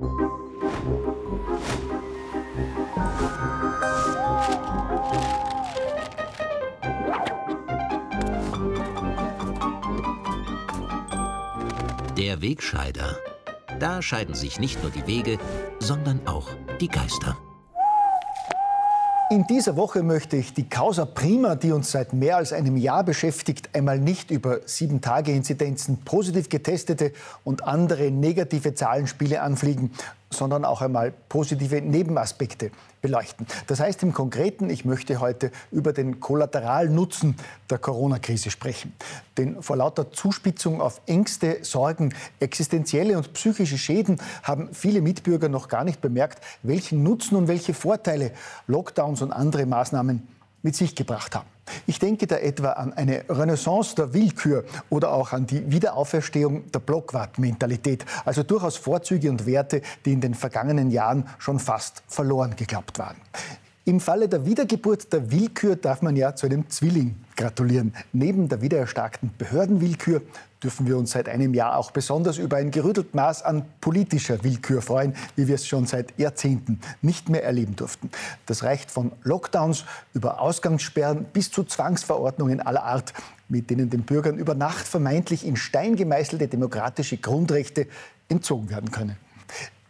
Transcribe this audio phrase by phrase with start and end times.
[0.00, 0.06] Der
[12.40, 13.18] Wegscheider.
[13.80, 15.36] Da scheiden sich nicht nur die Wege,
[15.80, 16.48] sondern auch
[16.80, 17.36] die Geister.
[19.30, 23.04] In dieser Woche möchte ich die Causa Prima, die uns seit mehr als einem Jahr
[23.04, 27.12] beschäftigt, einmal nicht über Sieben-Tage-Inzidenzen, positiv getestete
[27.44, 29.90] und andere negative Zahlenspiele anfliegen,
[30.30, 33.46] sondern auch einmal positive Nebenaspekte beleuchten.
[33.66, 37.36] Das heißt im Konkreten, ich möchte heute über den Kollateralnutzen
[37.70, 38.92] der Corona-Krise sprechen.
[39.36, 45.68] Denn vor lauter Zuspitzung auf Ängste, Sorgen, existenzielle und psychische Schäden haben viele Mitbürger noch
[45.68, 48.32] gar nicht bemerkt, welchen Nutzen und welche Vorteile
[48.66, 50.26] Lockdowns und andere Maßnahmen
[50.62, 51.46] mit sich gebracht haben.
[51.86, 56.80] Ich denke da etwa an eine Renaissance der Willkür oder auch an die Wiederauferstehung der
[56.80, 62.98] Blockwart-Mentalität, also durchaus Vorzüge und Werte, die in den vergangenen Jahren schon fast verloren geglaubt
[62.98, 63.16] waren.
[63.88, 67.94] Im Falle der Wiedergeburt der Willkür darf man ja zu einem Zwilling gratulieren.
[68.12, 70.20] Neben der wiedererstarkten Behördenwillkür
[70.62, 74.82] dürfen wir uns seit einem Jahr auch besonders über ein gerüttelt Maß an politischer Willkür
[74.82, 78.10] freuen, wie wir es schon seit Jahrzehnten nicht mehr erleben durften.
[78.44, 83.14] Das reicht von Lockdowns über Ausgangssperren bis zu Zwangsverordnungen aller Art,
[83.48, 87.86] mit denen den Bürgern über Nacht vermeintlich in Stein gemeißelte demokratische Grundrechte
[88.28, 89.16] entzogen werden können.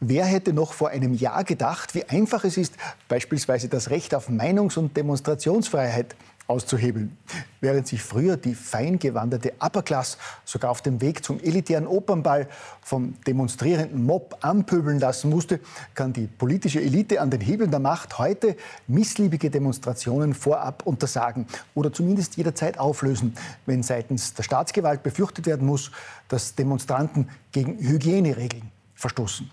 [0.01, 2.75] Wer hätte noch vor einem Jahr gedacht, wie einfach es ist,
[3.09, 6.15] beispielsweise das Recht auf Meinungs- und Demonstrationsfreiheit
[6.47, 7.17] auszuhebeln.
[7.61, 12.49] Während sich früher die fein gewanderte Upperclass sogar auf dem Weg zum elitären Opernball
[12.81, 15.61] vom demonstrierenden Mob anpöbeln lassen musste,
[15.95, 21.93] kann die politische Elite an den Hebeln der Macht heute missliebige Demonstrationen vorab untersagen oder
[21.93, 23.35] zumindest jederzeit auflösen,
[23.67, 25.91] wenn seitens der Staatsgewalt befürchtet werden muss,
[26.29, 29.51] dass Demonstranten gegen Hygieneregeln verstoßen.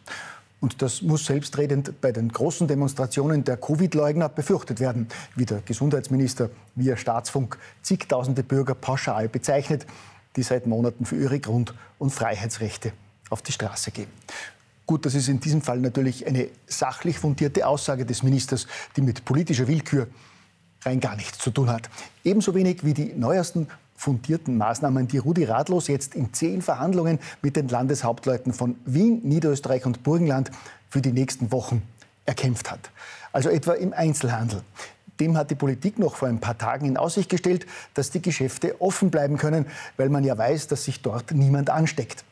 [0.65, 6.49] Und das muss selbstredend bei den großen Demonstrationen der Covid-Leugner befürchtet werden, wie der Gesundheitsminister
[6.73, 9.85] via Staatsfunk zigtausende Bürger pauschal bezeichnet,
[10.35, 12.93] die seit Monaten für ihre Grund- und Freiheitsrechte
[13.29, 14.07] auf die Straße gehen.
[14.87, 18.65] Gut, das ist in diesem Fall natürlich eine sachlich fundierte Aussage des Ministers,
[18.95, 20.07] die mit politischer Willkür
[20.81, 21.91] rein gar nichts zu tun hat.
[22.23, 27.55] Ebenso wenig wie die neuesten fundierten Maßnahmen, die Rudi Radlos jetzt in zehn Verhandlungen mit
[27.55, 30.51] den Landeshauptleuten von Wien, Niederösterreich und Burgenland
[30.89, 31.81] für die nächsten Wochen
[32.25, 32.91] erkämpft hat.
[33.31, 34.61] Also etwa im Einzelhandel.
[35.19, 38.81] Dem hat die Politik noch vor ein paar Tagen in Aussicht gestellt, dass die Geschäfte
[38.81, 39.65] offen bleiben können,
[39.97, 42.25] weil man ja weiß, dass sich dort niemand ansteckt.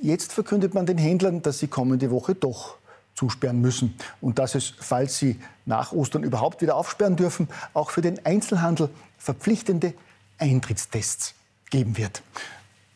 [0.00, 2.76] Jetzt verkündet man den Händlern, dass sie kommende Woche doch
[3.14, 8.00] zusperren müssen und dass es, falls sie nach Ostern überhaupt wieder aufsperren dürfen, auch für
[8.00, 9.92] den Einzelhandel verpflichtende
[10.38, 11.34] Eintrittstests
[11.70, 12.22] geben wird.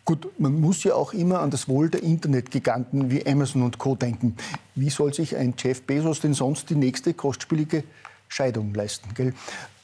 [0.04, 3.94] Gut, man muss ja auch immer an das Wohl der Internetgiganten wie Amazon und Co.
[3.94, 4.36] denken.
[4.74, 7.84] Wie soll sich ein Jeff Bezos denn sonst die nächste kostspielige
[8.26, 9.14] Scheidung leisten?
[9.14, 9.32] Gell?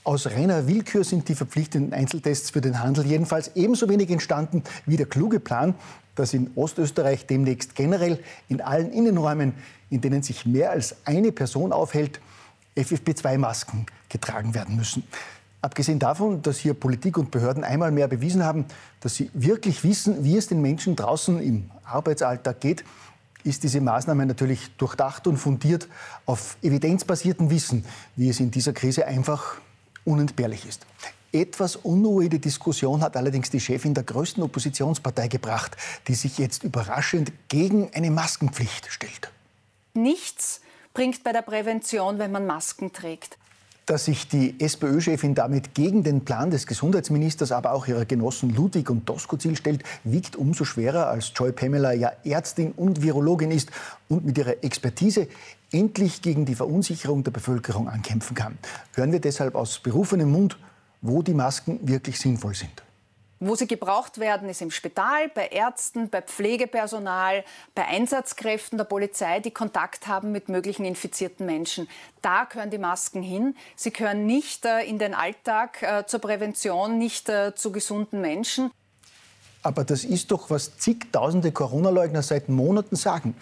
[0.03, 4.97] Aus reiner Willkür sind die verpflichtenden Einzeltests für den Handel jedenfalls ebenso wenig entstanden wie
[4.97, 5.75] der kluge Plan,
[6.15, 8.19] dass in Ostösterreich demnächst generell
[8.49, 9.55] in allen Innenräumen,
[9.91, 12.21] in denen sich mehr als eine Person aufhält,
[12.77, 15.05] FFP2-Masken getragen werden müssen.
[15.61, 18.67] Abgesehen davon, dass hier Politik und Behörden einmal mehr bewiesen haben,
[19.01, 22.85] dass sie wirklich wissen, wie es den Menschen draußen im Arbeitsalltag geht,
[23.43, 25.89] ist diese Maßnahme natürlich durchdacht und fundiert
[26.27, 29.57] auf evidenzbasiertem Wissen, wie es in dieser Krise einfach
[30.05, 30.87] unentbehrlich ist.
[31.33, 35.77] Etwas unruhige Diskussion hat allerdings die Chefin der größten Oppositionspartei gebracht,
[36.07, 39.31] die sich jetzt überraschend gegen eine Maskenpflicht stellt.
[39.95, 40.61] Nichts
[40.95, 43.39] bringt bei der Prävention, wenn man Masken trägt
[43.89, 48.91] dass sich die SPÖ-Chefin damit gegen den Plan des Gesundheitsministers, aber auch ihrer Genossen Ludwig
[48.91, 53.71] und Doskozil stellt, wiegt umso schwerer, als Joy Pamela ja Ärztin und Virologin ist
[54.09, 55.29] und mit ihrer Expertise
[55.73, 58.59] endlich gegen die Verunsicherung der Bevölkerung ankämpfen kann.
[58.95, 60.59] Hören wir deshalb aus berufenem Mund,
[61.01, 62.83] wo die Masken wirklich sinnvoll sind.
[63.41, 67.45] Wo sie gebraucht werden, ist im Spital, bei Ärzten, bei Pflegepersonal,
[67.75, 71.89] bei Einsatzkräften der Polizei, die Kontakt haben mit möglichen infizierten Menschen.
[72.21, 73.55] Da gehören die Masken hin.
[73.77, 78.73] Sie gehören nicht äh, in den Alltag äh, zur Prävention, nicht äh, zu gesunden Menschen.
[79.63, 83.37] Aber das ist doch, was zigtausende Corona-Leugner seit Monaten sagen.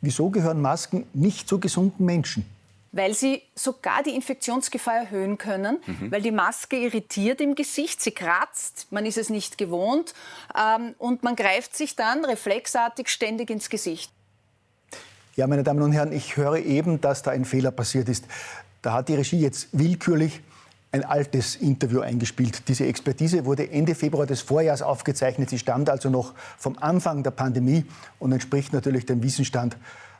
[0.00, 2.46] Wieso gehören Masken nicht zu gesunden Menschen?
[2.92, 6.10] Weil sie sogar die Infektionsgefahr erhöhen können, mhm.
[6.10, 10.14] weil die Maske irritiert im Gesicht, sie kratzt, man ist es nicht gewohnt
[10.56, 14.12] ähm, und man greift sich dann reflexartig ständig ins Gesicht.
[15.36, 18.24] Ja, meine Damen und Herren, ich höre eben, dass da ein Fehler passiert ist.
[18.82, 20.42] Da hat die Regie jetzt willkürlich
[20.92, 22.66] ein altes Interview eingespielt.
[22.66, 25.48] Diese Expertise wurde Ende Februar des Vorjahres aufgezeichnet.
[25.48, 27.84] Sie stammt also noch vom Anfang der Pandemie
[28.18, 29.76] und entspricht natürlich dem Wissensstand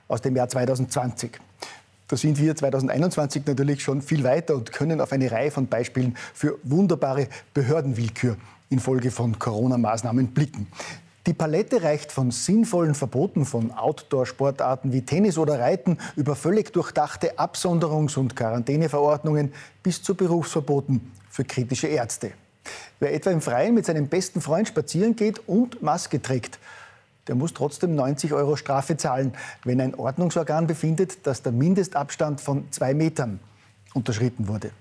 [0.06, 1.40] aus dem Jahr 2020.
[2.10, 6.16] Da sind wir 2021 natürlich schon viel weiter und können auf eine Reihe von Beispielen
[6.34, 8.36] für wunderbare Behördenwillkür
[8.68, 10.66] infolge von Corona-Maßnahmen blicken.
[11.28, 17.38] Die Palette reicht von sinnvollen Verboten von Outdoor-Sportarten wie Tennis oder Reiten über völlig durchdachte
[17.38, 19.52] Absonderungs- und Quarantäneverordnungen
[19.84, 22.32] bis zu Berufsverboten für kritische Ärzte.
[22.98, 26.58] Wer etwa im Freien mit seinem besten Freund spazieren geht und Maske trägt,
[27.30, 29.32] der muss trotzdem 90 Euro Strafe zahlen,
[29.62, 33.38] wenn ein Ordnungsorgan befindet, dass der Mindestabstand von zwei Metern
[33.94, 34.72] unterschritten wurde.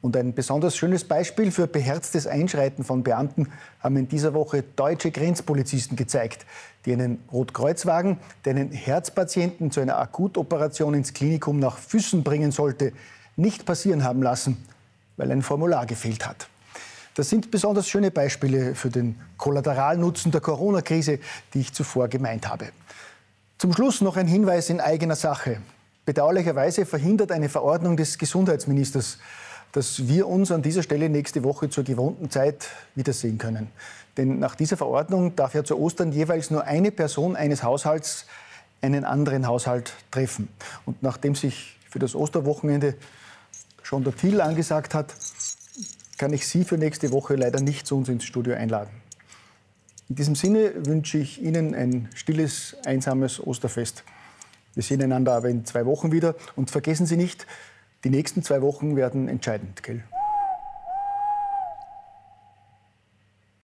[0.00, 3.48] Und ein besonders schönes Beispiel für beherztes Einschreiten von Beamten
[3.80, 6.46] haben in dieser Woche deutsche Grenzpolizisten gezeigt,
[6.86, 12.92] die einen Rotkreuzwagen, der einen Herzpatienten zu einer Akutoperation ins Klinikum nach Füssen bringen sollte,
[13.34, 14.64] nicht passieren haben lassen,
[15.16, 16.48] weil ein Formular gefehlt hat.
[17.18, 21.18] Das sind besonders schöne Beispiele für den Kollateralnutzen der Corona-Krise,
[21.52, 22.68] die ich zuvor gemeint habe.
[23.58, 25.60] Zum Schluss noch ein Hinweis in eigener Sache.
[26.06, 29.18] Bedauerlicherweise verhindert eine Verordnung des Gesundheitsministers,
[29.72, 33.66] dass wir uns an dieser Stelle nächste Woche zur gewohnten Zeit wiedersehen können.
[34.16, 38.26] Denn nach dieser Verordnung darf ja zu Ostern jeweils nur eine Person eines Haushalts
[38.80, 40.46] einen anderen Haushalt treffen.
[40.86, 42.94] Und nachdem sich für das Osterwochenende
[43.82, 45.16] schon der Thiel angesagt hat,
[46.18, 48.90] kann ich Sie für nächste Woche leider nicht zu uns ins Studio einladen.
[50.08, 54.04] In diesem Sinne wünsche ich Ihnen ein stilles, einsames Osterfest.
[54.74, 57.46] Wir sehen einander aber in zwei Wochen wieder und vergessen Sie nicht,
[58.04, 60.02] die nächsten zwei Wochen werden entscheidend, gell?